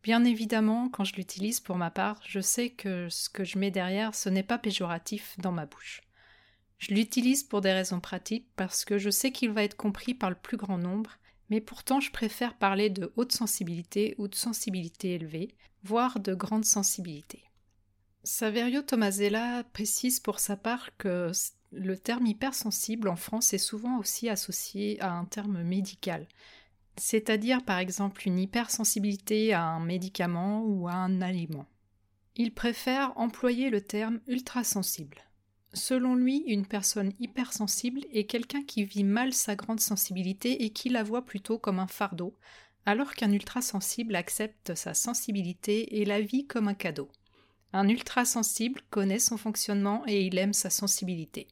Bien 0.02 0.22
évidemment, 0.22 0.90
quand 0.90 1.04
je 1.04 1.16
l'utilise 1.16 1.60
pour 1.60 1.76
ma 1.76 1.90
part, 1.90 2.20
je 2.28 2.40
sais 2.40 2.68
que 2.68 3.08
ce 3.08 3.30
que 3.30 3.42
je 3.42 3.58
mets 3.58 3.70
derrière, 3.70 4.14
ce 4.14 4.28
n'est 4.28 4.42
pas 4.42 4.58
péjoratif 4.58 5.34
dans 5.38 5.52
ma 5.52 5.64
bouche. 5.64 6.02
Je 6.76 6.92
l'utilise 6.92 7.42
pour 7.42 7.62
des 7.62 7.72
raisons 7.72 8.00
pratiques 8.00 8.50
parce 8.54 8.84
que 8.84 8.98
je 8.98 9.08
sais 9.08 9.32
qu'il 9.32 9.50
va 9.50 9.64
être 9.64 9.78
compris 9.78 10.12
par 10.12 10.28
le 10.28 10.36
plus 10.36 10.58
grand 10.58 10.76
nombre, 10.76 11.16
mais 11.48 11.62
pourtant 11.62 12.00
je 12.00 12.12
préfère 12.12 12.58
parler 12.58 12.90
de 12.90 13.10
haute 13.16 13.32
sensibilité 13.32 14.14
ou 14.18 14.28
de 14.28 14.34
sensibilité 14.34 15.14
élevée, 15.14 15.54
voire 15.84 16.20
de 16.20 16.34
grande 16.34 16.66
sensibilité. 16.66 17.44
Saverio 18.24 18.82
Tomasella 18.82 19.64
précise 19.72 20.20
pour 20.20 20.38
sa 20.38 20.56
part 20.58 20.94
que 20.98 21.32
le 21.72 21.96
terme 21.96 22.26
hypersensible 22.26 23.08
en 23.08 23.16
France 23.16 23.52
est 23.52 23.58
souvent 23.58 23.98
aussi 23.98 24.28
associé 24.28 25.00
à 25.00 25.12
un 25.12 25.24
terme 25.24 25.62
médical, 25.62 26.26
c'est-à-dire 26.96 27.64
par 27.64 27.78
exemple 27.78 28.26
une 28.26 28.38
hypersensibilité 28.38 29.52
à 29.52 29.64
un 29.64 29.80
médicament 29.80 30.62
ou 30.62 30.88
à 30.88 30.94
un 30.94 31.20
aliment. 31.20 31.66
Il 32.36 32.52
préfère 32.52 33.12
employer 33.16 33.70
le 33.70 33.80
terme 33.80 34.20
ultrasensible. 34.26 35.18
Selon 35.72 36.14
lui, 36.14 36.38
une 36.46 36.66
personne 36.66 37.12
hypersensible 37.20 38.00
est 38.12 38.24
quelqu'un 38.24 38.62
qui 38.62 38.84
vit 38.84 39.04
mal 39.04 39.32
sa 39.32 39.56
grande 39.56 39.80
sensibilité 39.80 40.64
et 40.64 40.70
qui 40.70 40.88
la 40.88 41.02
voit 41.02 41.26
plutôt 41.26 41.58
comme 41.58 41.78
un 41.78 41.86
fardeau, 41.86 42.34
alors 42.86 43.14
qu'un 43.14 43.32
ultrasensible 43.32 44.14
accepte 44.14 44.74
sa 44.74 44.94
sensibilité 44.94 46.00
et 46.00 46.04
la 46.04 46.20
vit 46.20 46.46
comme 46.46 46.68
un 46.68 46.74
cadeau. 46.74 47.10
Un 47.72 47.88
ultrasensible 47.88 48.80
connaît 48.90 49.18
son 49.18 49.36
fonctionnement 49.36 50.02
et 50.06 50.22
il 50.22 50.38
aime 50.38 50.54
sa 50.54 50.70
sensibilité. 50.70 51.48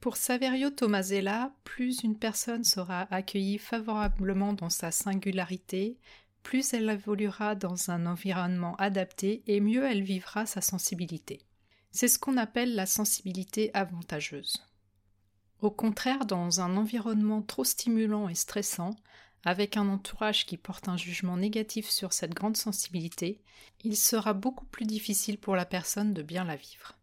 Pour 0.00 0.16
Saverio 0.16 0.70
Tomasella, 0.70 1.52
plus 1.64 2.02
une 2.04 2.16
personne 2.16 2.62
sera 2.62 3.08
accueillie 3.12 3.58
favorablement 3.58 4.52
dans 4.52 4.70
sa 4.70 4.92
singularité, 4.92 5.98
plus 6.44 6.72
elle 6.72 6.88
évoluera 6.88 7.56
dans 7.56 7.90
un 7.90 8.06
environnement 8.06 8.76
adapté 8.76 9.42
et 9.48 9.60
mieux 9.60 9.84
elle 9.84 10.02
vivra 10.02 10.46
sa 10.46 10.60
sensibilité. 10.60 11.40
C'est 11.90 12.06
ce 12.06 12.18
qu'on 12.18 12.36
appelle 12.36 12.76
la 12.76 12.86
sensibilité 12.86 13.74
avantageuse. 13.74 14.64
Au 15.60 15.70
contraire, 15.72 16.26
dans 16.26 16.60
un 16.60 16.76
environnement 16.76 17.42
trop 17.42 17.64
stimulant 17.64 18.28
et 18.28 18.36
stressant, 18.36 18.94
avec 19.44 19.76
un 19.76 19.88
entourage 19.88 20.46
qui 20.46 20.56
porte 20.56 20.88
un 20.88 20.96
jugement 20.96 21.36
négatif 21.36 21.88
sur 21.90 22.12
cette 22.12 22.34
grande 22.34 22.56
sensibilité, 22.56 23.40
il 23.82 23.96
sera 23.96 24.32
beaucoup 24.32 24.66
plus 24.66 24.86
difficile 24.86 25.38
pour 25.38 25.56
la 25.56 25.64
personne 25.64 26.14
de 26.14 26.22
bien 26.22 26.44
la 26.44 26.54
vivre. 26.54 26.97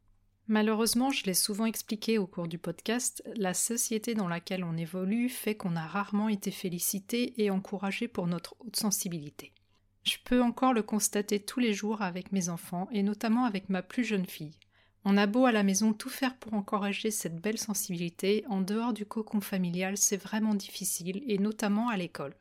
Malheureusement, 0.48 1.10
je 1.10 1.26
l'ai 1.26 1.34
souvent 1.34 1.66
expliqué 1.66 2.20
au 2.20 2.28
cours 2.28 2.48
du 2.48 2.60
podcast, 2.60 3.24
la 3.36 3.56
société 3.56 4.14
dans 4.14 4.28
laquelle 4.28 4.64
on 4.64 4.78
évolue 4.78 5.28
fait 5.28 5.56
qu'on 5.56 5.76
a 5.76 5.88
rarement 5.88 6.30
été 6.30 6.52
félicité 6.52 7.34
et 7.44 7.50
encouragé 7.50 8.08
pour 8.08 8.28
notre 8.28 8.56
haute 8.60 8.76
sensibilité. 8.76 9.54
Je 10.04 10.18
peux 10.24 10.44
encore 10.44 10.74
le 10.74 10.84
constater 10.84 11.40
tous 11.40 11.60
les 11.60 11.74
jours 11.74 12.04
avec 12.04 12.32
mes 12.32 12.50
enfants 12.50 12.88
et 12.92 13.02
notamment 13.02 13.46
avec 13.46 13.70
ma 13.70 13.82
plus 13.82 14.04
jeune 14.04 14.28
fille. 14.28 14.60
On 15.04 15.18
a 15.18 15.26
beau 15.26 15.46
à 15.46 15.52
la 15.52 15.64
maison 15.64 15.94
tout 15.94 16.10
faire 16.10 16.38
pour 16.38 16.54
encourager 16.54 17.10
cette 17.10 17.42
belle 17.42 17.58
sensibilité, 17.58 18.44
en 18.48 18.62
dehors 18.62 18.94
du 18.94 19.06
cocon 19.06 19.42
familial, 19.42 19.98
c'est 19.98 20.18
vraiment 20.18 20.54
difficile, 20.54 21.24
et 21.28 21.40
notamment 21.40 21.90
à 21.90 21.98
l'école. 21.98 22.36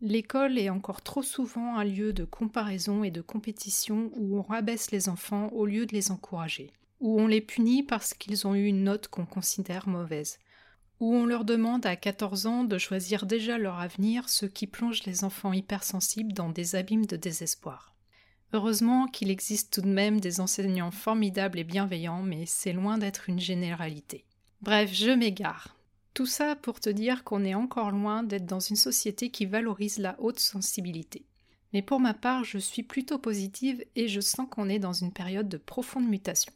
L'école 0.00 0.58
est 0.58 0.70
encore 0.70 1.02
trop 1.02 1.22
souvent 1.22 1.76
un 1.76 1.84
lieu 1.84 2.12
de 2.12 2.24
comparaison 2.24 3.02
et 3.04 3.10
de 3.10 3.20
compétition 3.20 4.10
où 4.14 4.38
on 4.38 4.42
rabaisse 4.42 4.90
les 4.90 5.08
enfants 5.08 5.48
au 5.48 5.66
lieu 5.66 5.86
de 5.86 5.92
les 5.92 6.12
encourager, 6.12 6.70
où 7.00 7.20
on 7.20 7.26
les 7.26 7.40
punit 7.40 7.82
parce 7.82 8.14
qu'ils 8.14 8.46
ont 8.46 8.54
eu 8.54 8.66
une 8.66 8.84
note 8.84 9.08
qu'on 9.08 9.26
considère 9.26 9.88
mauvaise, 9.88 10.38
où 11.00 11.14
on 11.14 11.26
leur 11.26 11.44
demande 11.44 11.86
à 11.86 11.96
14 11.96 12.46
ans 12.46 12.64
de 12.64 12.78
choisir 12.78 13.26
déjà 13.26 13.58
leur 13.58 13.78
avenir, 13.78 14.28
ce 14.28 14.46
qui 14.46 14.66
plonge 14.66 15.04
les 15.04 15.24
enfants 15.24 15.52
hypersensibles 15.52 16.32
dans 16.32 16.48
des 16.48 16.74
abîmes 16.74 17.06
de 17.06 17.16
désespoir. 17.16 17.94
Heureusement 18.52 19.06
qu'il 19.06 19.30
existe 19.30 19.74
tout 19.74 19.82
de 19.82 19.88
même 19.88 20.20
des 20.20 20.40
enseignants 20.40 20.90
formidables 20.90 21.58
et 21.58 21.64
bienveillants, 21.64 22.22
mais 22.22 22.46
c'est 22.46 22.72
loin 22.72 22.96
d'être 22.96 23.28
une 23.28 23.40
généralité. 23.40 24.24
Bref, 24.62 24.90
je 24.92 25.10
m'égare. 25.10 25.76
Tout 26.14 26.26
ça 26.26 26.56
pour 26.56 26.80
te 26.80 26.90
dire 26.90 27.22
qu'on 27.22 27.44
est 27.44 27.54
encore 27.54 27.92
loin 27.92 28.22
d'être 28.22 28.46
dans 28.46 28.58
une 28.58 28.76
société 28.76 29.30
qui 29.30 29.46
valorise 29.46 29.98
la 29.98 30.16
haute 30.18 30.40
sensibilité. 30.40 31.26
Mais 31.72 31.82
pour 31.82 32.00
ma 32.00 32.14
part, 32.14 32.44
je 32.44 32.58
suis 32.58 32.82
plutôt 32.82 33.18
positive 33.18 33.84
et 33.94 34.08
je 34.08 34.20
sens 34.20 34.48
qu'on 34.50 34.68
est 34.68 34.78
dans 34.78 34.94
une 34.94 35.12
période 35.12 35.48
de 35.48 35.58
profonde 35.58 36.08
mutation. 36.08 36.52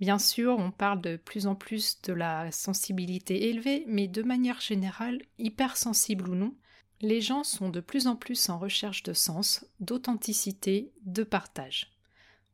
Bien 0.00 0.18
sûr, 0.18 0.56
on 0.58 0.70
parle 0.70 1.02
de 1.02 1.16
plus 1.16 1.46
en 1.46 1.54
plus 1.54 2.00
de 2.02 2.14
la 2.14 2.50
sensibilité 2.52 3.50
élevée, 3.50 3.84
mais 3.86 4.08
de 4.08 4.22
manière 4.22 4.60
générale, 4.60 5.20
hypersensible 5.38 6.30
ou 6.30 6.34
non, 6.34 6.54
les 7.02 7.20
gens 7.20 7.44
sont 7.44 7.68
de 7.68 7.80
plus 7.80 8.06
en 8.06 8.16
plus 8.16 8.48
en 8.48 8.58
recherche 8.58 9.02
de 9.02 9.12
sens, 9.12 9.66
d'authenticité, 9.78 10.90
de 11.04 11.22
partage. 11.22 11.92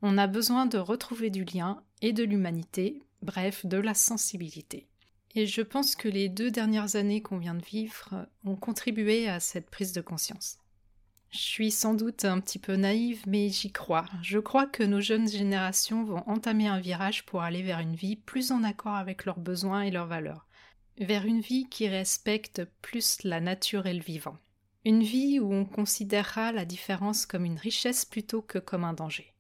On 0.03 0.19
a 0.19 0.27
besoin 0.27 0.67
de 0.67 0.79
retrouver 0.79 1.31
du 1.31 1.45
lien 1.45 1.83
et 2.03 2.13
de 2.13 2.25
l'humanité, 2.25 3.03
bref, 3.23 3.65
de 3.65 3.79
la 3.79 3.95
sensibilité. 3.95 4.89
Et 5.37 5.47
je 5.47 5.63
pense 5.63 5.95
que 5.95 6.09
les 6.09 6.29
deux 6.29 6.51
dernières 6.51 6.97
années 6.97 7.23
qu'on 7.23 7.39
vient 7.39 7.55
de 7.55 7.65
vivre 7.65 8.27
ont 8.45 8.57
contribué 8.57 9.29
à 9.29 9.39
cette 9.39 9.71
prise 9.71 9.93
de 9.93 10.01
conscience. 10.01 10.59
Je 11.31 11.39
suis 11.39 11.71
sans 11.71 11.95
doute 11.95 12.25
un 12.25 12.41
petit 12.41 12.59
peu 12.59 12.77
naïve, 12.77 13.23
mais 13.27 13.49
j'y 13.49 13.73
crois. 13.73 14.07
Je 14.23 14.39
crois 14.39 14.67
que 14.67 14.83
nos 14.83 15.01
jeunes 15.01 15.29
générations 15.29 16.05
vont 16.05 16.23
entamer 16.27 16.69
un 16.69 16.81
virage 16.81 17.27
pour 17.27 17.43
aller 17.43 17.63
vers 17.63 17.81
une 17.81 17.97
vie 17.97 18.17
plus 18.17 18.53
en 18.53 18.63
accord 18.63 18.95
avec 18.95 19.25
leurs 19.25 19.39
besoins 19.39 19.83
et 19.83 19.91
leurs 19.91 20.07
valeurs, 20.07 20.47
vers 20.99 21.27
une 21.27 21.41
vie 21.41 21.69
qui 21.69 21.89
respecte 21.89 22.63
plus 22.81 23.23
la 23.25 23.41
nature 23.41 23.87
et 23.87 23.95
le 23.95 24.03
vivant. 24.03 24.39
Une 24.85 25.03
vie 25.03 25.41
où 25.41 25.53
on 25.53 25.65
considérera 25.65 26.53
la 26.53 26.65
différence 26.65 27.27
comme 27.27 27.45
une 27.45 27.59
richesse 27.59 28.05
plutôt 28.05 28.41
que 28.41 28.59
comme 28.59 28.85
un 28.85 28.93
danger. 28.93 29.35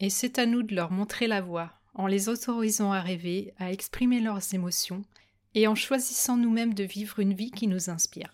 Et 0.00 0.10
c'est 0.10 0.38
à 0.38 0.46
nous 0.46 0.62
de 0.62 0.74
leur 0.74 0.92
montrer 0.92 1.26
la 1.26 1.40
voie, 1.40 1.72
en 1.94 2.06
les 2.06 2.28
autorisant 2.28 2.92
à 2.92 3.00
rêver, 3.00 3.52
à 3.58 3.72
exprimer 3.72 4.20
leurs 4.20 4.54
émotions, 4.54 5.04
et 5.54 5.66
en 5.66 5.74
choisissant 5.74 6.36
nous-mêmes 6.36 6.74
de 6.74 6.84
vivre 6.84 7.18
une 7.18 7.34
vie 7.34 7.50
qui 7.50 7.66
nous 7.66 7.90
inspire. 7.90 8.30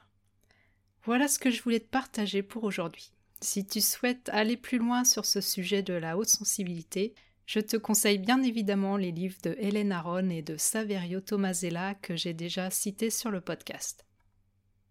Voilà 1.04 1.28
ce 1.28 1.38
que 1.38 1.50
je 1.50 1.62
voulais 1.62 1.80
te 1.80 1.90
partager 1.90 2.42
pour 2.42 2.64
aujourd'hui. 2.64 3.10
Si 3.40 3.66
tu 3.66 3.82
souhaites 3.82 4.30
aller 4.32 4.56
plus 4.56 4.78
loin 4.78 5.04
sur 5.04 5.26
ce 5.26 5.42
sujet 5.42 5.82
de 5.82 5.92
la 5.92 6.16
haute 6.16 6.28
sensibilité, 6.28 7.12
je 7.44 7.60
te 7.60 7.76
conseille 7.76 8.16
bien 8.18 8.42
évidemment 8.42 8.96
les 8.96 9.12
livres 9.12 9.36
de 9.42 9.54
Hélène 9.58 9.92
Aron 9.92 10.30
et 10.30 10.40
de 10.40 10.56
Saverio 10.56 11.20
Tomasella 11.20 11.94
que 11.94 12.16
j'ai 12.16 12.32
déjà 12.32 12.70
cités 12.70 13.10
sur 13.10 13.30
le 13.30 13.42
podcast. 13.42 14.06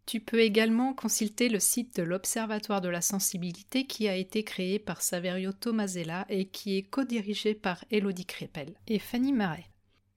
Tu 0.06 0.20
peux 0.20 0.42
également 0.42 0.94
consulter 0.94 1.50
le 1.50 1.60
site 1.60 1.96
de 1.96 2.04
l'Observatoire 2.04 2.82
de 2.82 2.90
la 2.90 3.02
sensibilité 3.02 3.88
qui 3.88 4.08
a 4.08 4.16
été 4.16 4.44
créé 4.44 4.78
par 4.78 5.02
Saverio 5.02 5.52
Tomasella 5.52 6.28
et 6.30 6.46
qui 6.46 6.78
est 6.78 6.84
co-dirigé 6.84 7.56
par 7.56 7.84
Elodie 7.90 8.28
Crépel 8.28 8.76
et 8.86 9.00
Fanny 9.00 9.34
Marais. 9.34 9.66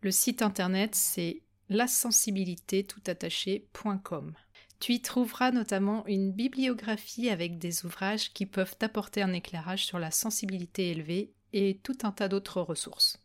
Le 0.02 0.10
site 0.10 0.42
internet 0.42 0.94
c'est 0.94 1.40
lasensibilité.com. 1.70 4.34
Tu 4.78 4.94
y 4.94 5.00
trouveras 5.00 5.50
notamment 5.50 6.06
une 6.06 6.32
bibliographie 6.32 7.30
avec 7.30 7.58
des 7.58 7.84
ouvrages 7.84 8.32
qui 8.32 8.46
peuvent 8.46 8.76
t'apporter 8.76 9.22
un 9.22 9.32
éclairage 9.32 9.86
sur 9.86 9.98
la 9.98 10.10
sensibilité 10.10 10.90
élevée 10.90 11.32
et 11.52 11.80
tout 11.82 11.96
un 12.02 12.12
tas 12.12 12.28
d'autres 12.28 12.60
ressources. 12.60 13.18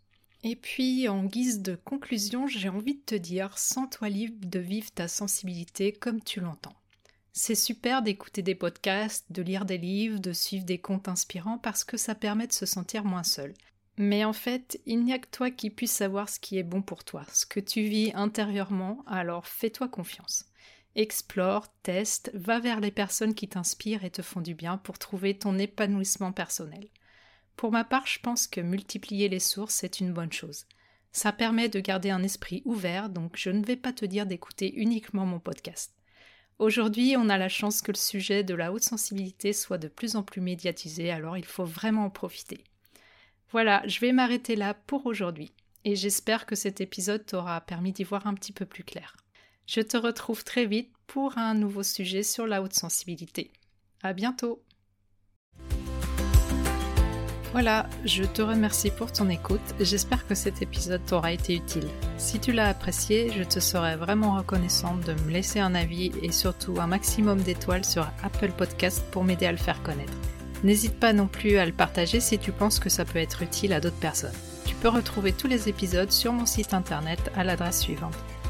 Et 0.44 0.56
puis, 0.56 1.08
en 1.08 1.24
guise 1.26 1.62
de 1.62 1.76
conclusion, 1.76 2.48
j'ai 2.48 2.70
envie 2.70 2.96
de 2.96 3.06
te 3.06 3.16
dire, 3.16 3.58
sens-toi 3.58 4.10
libre 4.10 4.48
de 4.48 4.60
vivre 4.60 4.90
ta 4.92 5.08
sensibilité 5.08 5.92
comme 5.92 6.22
tu 6.24 6.40
l'entends. 6.40 6.76
C'est 7.34 7.56
super 7.56 8.02
d'écouter 8.02 8.42
des 8.42 8.56
podcasts, 8.56 9.26
de 9.32 9.42
lire 9.42 9.66
des 9.66 9.78
livres, 9.78 10.20
de 10.20 10.34
suivre 10.34 10.66
des 10.66 10.80
comptes 10.80 11.08
inspirants 11.08 11.60
parce 11.60 11.84
que 11.84 11.96
ça 11.96 12.16
permet 12.16 12.48
de 12.48 12.54
se 12.54 12.66
sentir 12.66 13.06
moins 13.06 13.24
seul. 13.24 13.54
Mais 13.98 14.26
en 14.26 14.34
fait, 14.34 14.82
il 14.86 15.04
n'y 15.04 15.14
a 15.14 15.20
que 15.20 15.30
toi 15.30 15.52
qui 15.52 15.70
puisse 15.70 15.92
savoir 15.92 16.28
ce 16.28 16.40
qui 16.40 16.58
est 16.58 16.64
bon 16.64 16.82
pour 16.82 17.04
toi, 17.04 17.24
ce 17.34 17.46
que 17.46 17.60
tu 17.60 17.84
vis 17.84 18.12
intérieurement, 18.16 19.04
alors 19.06 19.48
fais-toi 19.48 19.88
confiance. 19.88 20.46
Explore, 20.96 21.68
teste, 21.84 22.32
va 22.34 22.60
vers 22.60 22.82
les 22.82 22.92
personnes 22.92 23.34
qui 23.34 23.48
t'inspirent 23.48 24.04
et 24.04 24.12
te 24.12 24.22
font 24.22 24.42
du 24.42 24.56
bien 24.56 24.78
pour 24.78 25.00
trouver 25.00 25.38
ton 25.38 25.58
épanouissement 25.58 26.34
personnel. 26.34 26.90
Pour 27.56 27.72
ma 27.72 27.86
part, 27.86 28.08
je 28.08 28.20
pense 28.20 28.46
que 28.46 28.60
multiplier 28.60 29.30
les 29.30 29.40
sources 29.40 29.84
est 29.84 30.02
une 30.02 30.12
bonne 30.12 30.34
chose. 30.34 30.66
Ça 31.14 31.32
permet 31.32 31.70
de 31.70 31.80
garder 31.80 32.10
un 32.10 32.24
esprit 32.24 32.62
ouvert, 32.66 33.10
donc 33.10 33.38
je 33.38 33.50
ne 33.50 33.64
vais 33.64 33.78
pas 33.78 33.94
te 33.94 34.06
dire 34.06 34.26
d'écouter 34.26 34.74
uniquement 34.76 35.26
mon 35.26 35.40
podcast. 35.40 35.94
Aujourd'hui, 36.60 37.16
on 37.18 37.30
a 37.30 37.38
la 37.38 37.50
chance 37.50 37.82
que 37.82 37.92
le 37.92 37.98
sujet 37.98 38.44
de 38.44 38.54
la 38.54 38.72
haute 38.74 38.84
sensibilité 38.84 39.54
soit 39.54 39.78
de 39.78 39.88
plus 39.88 40.16
en 40.16 40.24
plus 40.24 40.42
médiatisé, 40.42 41.10
alors 41.10 41.38
il 41.38 41.46
faut 41.46 41.66
vraiment 41.66 42.06
en 42.06 42.10
profiter. 42.10 42.64
Voilà, 43.52 43.82
je 43.88 44.00
vais 44.00 44.12
m'arrêter 44.12 44.56
là 44.56 44.74
pour 44.74 45.06
aujourd'hui, 45.06 45.54
et 45.86 45.96
j'espère 45.96 46.46
que 46.46 46.56
cet 46.56 46.82
épisode 46.82 47.26
t'aura 47.26 47.62
permis 47.62 47.94
d'y 47.94 48.04
voir 48.04 48.28
un 48.28 48.34
petit 48.34 48.54
peu 48.54 48.66
plus 48.66 48.84
clair. 48.84 49.16
Je 49.74 49.80
te 49.80 49.96
retrouve 49.96 50.44
très 50.44 50.66
vite 50.66 50.92
pour 51.08 51.38
un 51.38 51.54
nouveau 51.54 51.82
sujet 51.82 52.24
sur 52.24 52.46
la 52.46 52.62
haute 52.62 52.74
sensibilité. 52.74 53.54
À 54.04 54.12
bientôt! 54.12 54.62
Voilà, 57.54 57.88
je 58.04 58.26
te 58.26 58.42
remercie 58.42 58.92
pour 58.92 59.14
ton 59.14 59.30
écoute. 59.30 59.62
J'espère 59.80 60.28
que 60.28 60.36
cet 60.36 60.62
épisode 60.62 61.06
t'aura 61.06 61.32
été 61.32 61.56
utile. 61.56 61.88
Si 62.18 62.38
tu 62.42 62.52
l'as 62.52 62.68
apprécié, 62.68 63.32
je 63.32 63.44
te 63.44 63.62
serais 63.62 63.96
vraiment 63.96 64.36
reconnaissante 64.36 65.06
de 65.06 65.14
me 65.14 65.32
laisser 65.32 65.62
un 65.62 65.74
avis 65.74 66.12
et 66.22 66.34
surtout 66.34 66.82
un 66.82 66.88
maximum 66.88 67.42
d'étoiles 67.42 67.86
sur 67.86 68.06
Apple 68.24 68.52
Podcast 68.52 69.02
pour 69.12 69.24
m'aider 69.24 69.46
à 69.46 69.54
le 69.54 69.58
faire 69.58 69.82
connaître. 69.84 70.18
N'hésite 70.66 71.00
pas 71.00 71.14
non 71.14 71.28
plus 71.28 71.56
à 71.56 71.66
le 71.66 71.72
partager 71.72 72.20
si 72.20 72.38
tu 72.38 72.52
penses 72.52 72.80
que 72.80 72.90
ça 72.90 73.06
peut 73.06 73.20
être 73.20 73.42
utile 73.42 73.72
à 73.72 73.80
d'autres 73.80 73.96
personnes. 73.96 74.36
Tu 74.66 74.76
peux 74.76 74.90
retrouver 74.90 75.32
tous 75.32 75.48
les 75.48 75.70
épisodes 75.70 76.12
sur 76.12 76.34
mon 76.34 76.46
site 76.46 76.74
internet 76.74 77.32
à 77.38 77.46
l'adresse 77.46 77.80
suivante 77.80 78.18